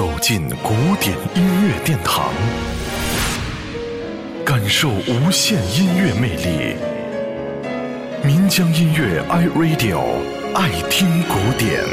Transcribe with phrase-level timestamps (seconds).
[0.00, 2.32] 走进古典音乐殿堂，
[4.46, 6.74] 感受无限音乐魅力。
[8.24, 10.00] 民江音乐 iRadio
[10.54, 11.84] 爱听古典。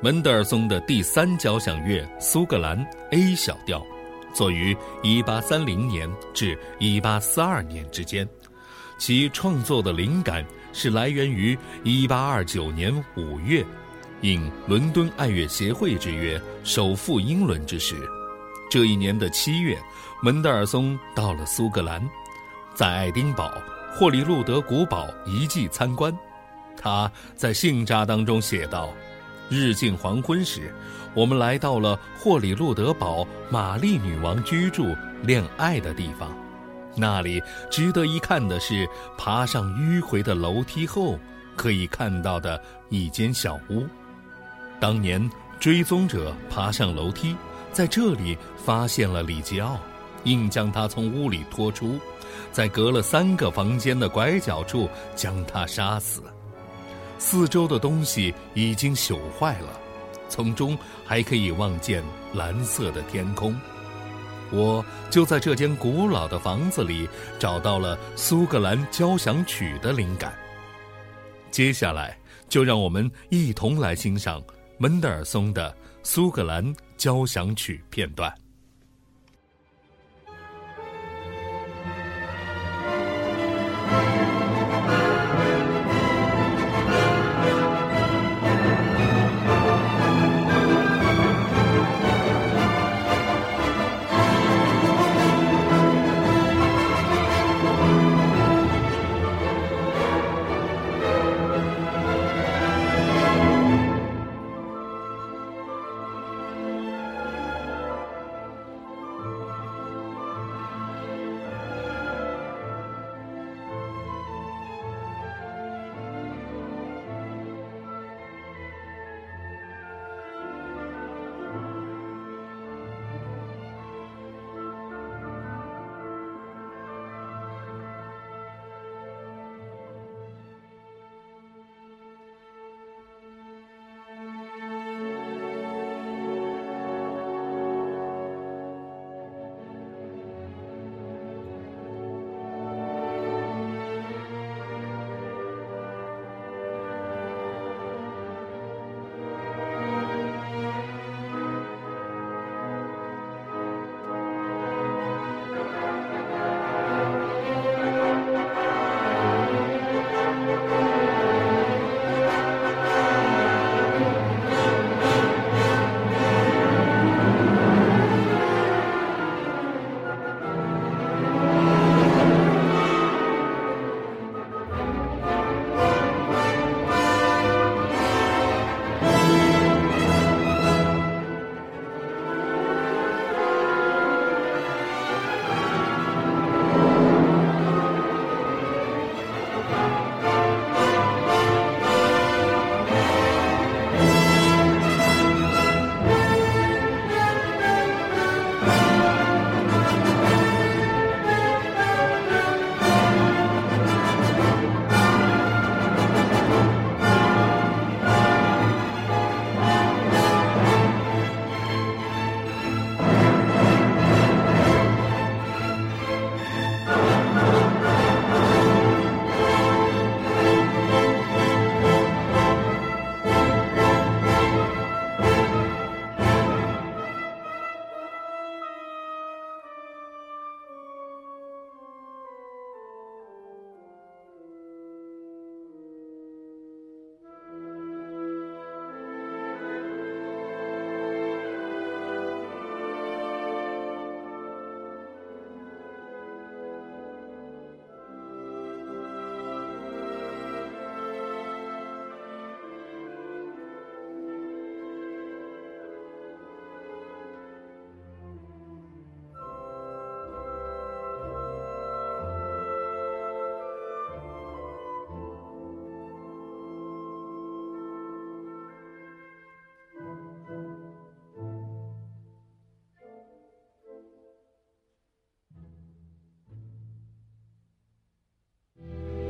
[0.00, 2.78] 门德尔松的第三交响乐苏格兰
[3.10, 3.84] A 小调，
[4.32, 4.72] 作于
[5.02, 8.24] 1830年至1842年之间。
[8.96, 13.64] 其创作的灵感是来源于1829年5月，
[14.22, 17.96] 应伦敦爱乐协会之约，首赴英伦之时。
[18.70, 19.78] 这一年的七月，
[20.22, 22.02] 门德尔松到了苏格兰，
[22.74, 23.52] 在爱丁堡
[23.92, 26.16] 霍里路德古堡遗迹参观。
[26.76, 28.92] 他在信札当中写道
[29.48, 30.74] ：“日近黄昏时，
[31.14, 36.34] 我们来到了霍里路德堡玛丽女王居住、恋爱的地方。”
[36.96, 41.18] 那里值得一看的是，爬上迂回的楼梯后
[41.56, 43.86] 可以看到的一间小屋。
[44.80, 47.34] 当年追踪者爬上楼梯，
[47.72, 49.78] 在这里发现了里吉奥，
[50.24, 51.98] 硬将他从屋里拖出，
[52.52, 56.22] 在隔了三个房间的拐角处将他杀死。
[57.18, 59.80] 四周的东西已经朽坏了，
[60.28, 62.02] 从中还可以望见
[62.34, 63.54] 蓝色的天空。
[64.54, 67.08] 我就在这间古老的房子里
[67.38, 70.32] 找到了苏格兰交响曲的灵感。
[71.50, 72.16] 接下来，
[72.48, 74.42] 就让我们一同来欣赏
[74.78, 78.32] 门德尔松的苏格兰交响曲片段。